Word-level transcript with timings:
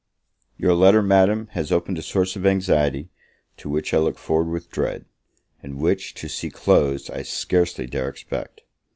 YOUR 0.57 0.73
letter, 0.73 1.03
Madam, 1.03 1.45
has 1.51 1.71
opened 1.71 1.99
a 1.99 2.01
source 2.01 2.35
of 2.35 2.43
anxiety, 2.43 3.09
to 3.57 3.69
which 3.69 3.93
I 3.93 3.99
look 3.99 4.17
forward 4.17 4.51
with 4.51 4.71
dread, 4.71 5.05
and 5.61 5.77
which, 5.77 6.15
to 6.15 6.27
see 6.27 6.49
closed, 6.49 7.11
I 7.11 7.21
scarcely 7.21 7.85
dare 7.85 8.09
expect. 8.09 8.61